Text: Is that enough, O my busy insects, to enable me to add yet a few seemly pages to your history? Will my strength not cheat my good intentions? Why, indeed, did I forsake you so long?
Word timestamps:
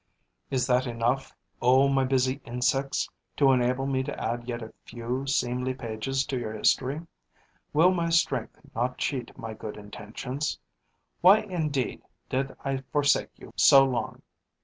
Is 0.49 0.65
that 0.65 0.87
enough, 0.87 1.31
O 1.61 1.87
my 1.87 2.05
busy 2.05 2.41
insects, 2.43 3.07
to 3.37 3.51
enable 3.51 3.85
me 3.85 4.01
to 4.01 4.19
add 4.19 4.47
yet 4.47 4.63
a 4.63 4.73
few 4.83 5.27
seemly 5.27 5.75
pages 5.75 6.25
to 6.25 6.39
your 6.39 6.53
history? 6.53 7.01
Will 7.71 7.91
my 7.91 8.09
strength 8.09 8.59
not 8.73 8.97
cheat 8.97 9.37
my 9.37 9.53
good 9.53 9.77
intentions? 9.77 10.57
Why, 11.21 11.41
indeed, 11.41 12.01
did 12.29 12.55
I 12.65 12.77
forsake 12.91 13.37
you 13.37 13.53
so 13.55 13.85
long? 13.85 14.23